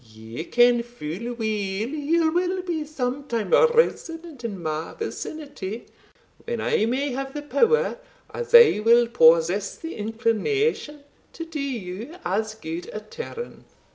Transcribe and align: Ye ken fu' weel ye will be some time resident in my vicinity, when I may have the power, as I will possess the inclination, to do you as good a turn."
Ye 0.03 0.45
ken 0.45 0.81
fu' 0.81 1.35
weel 1.37 1.89
ye 1.89 2.27
will 2.29 2.63
be 2.63 2.83
some 2.85 3.25
time 3.25 3.51
resident 3.51 4.43
in 4.43 4.59
my 4.63 4.95
vicinity, 4.97 5.85
when 6.45 6.59
I 6.59 6.87
may 6.87 7.11
have 7.11 7.35
the 7.35 7.43
power, 7.43 7.99
as 8.33 8.55
I 8.55 8.81
will 8.83 9.05
possess 9.05 9.75
the 9.77 9.93
inclination, 9.95 11.03
to 11.33 11.45
do 11.45 11.59
you 11.59 12.15
as 12.25 12.55
good 12.55 12.89
a 12.91 13.01
turn." 13.01 13.65